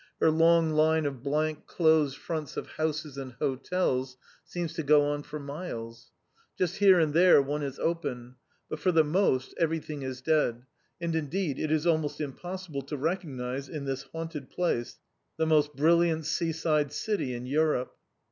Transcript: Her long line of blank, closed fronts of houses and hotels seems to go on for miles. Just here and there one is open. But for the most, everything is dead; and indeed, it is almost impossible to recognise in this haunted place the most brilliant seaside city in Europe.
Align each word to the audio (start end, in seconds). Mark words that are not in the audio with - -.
Her 0.19 0.31
long 0.31 0.71
line 0.71 1.05
of 1.05 1.21
blank, 1.21 1.67
closed 1.67 2.17
fronts 2.17 2.57
of 2.57 2.65
houses 2.69 3.19
and 3.19 3.33
hotels 3.33 4.17
seems 4.43 4.73
to 4.73 4.81
go 4.81 5.03
on 5.03 5.21
for 5.21 5.39
miles. 5.39 6.11
Just 6.57 6.77
here 6.77 6.99
and 6.99 7.13
there 7.13 7.39
one 7.39 7.61
is 7.61 7.77
open. 7.77 8.37
But 8.67 8.79
for 8.79 8.91
the 8.91 9.03
most, 9.03 9.53
everything 9.59 10.01
is 10.01 10.19
dead; 10.23 10.65
and 10.99 11.15
indeed, 11.15 11.59
it 11.59 11.71
is 11.71 11.85
almost 11.85 12.19
impossible 12.19 12.81
to 12.81 12.97
recognise 12.97 13.69
in 13.69 13.85
this 13.85 14.01
haunted 14.11 14.49
place 14.49 14.97
the 15.37 15.45
most 15.45 15.75
brilliant 15.75 16.25
seaside 16.25 16.91
city 16.91 17.35
in 17.35 17.45
Europe. 17.45 17.95